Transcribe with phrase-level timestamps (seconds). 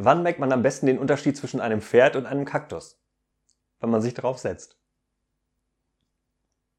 [0.00, 3.02] Wann merkt man am besten den Unterschied zwischen einem Pferd und einem Kaktus?
[3.80, 4.78] Wenn man sich drauf setzt.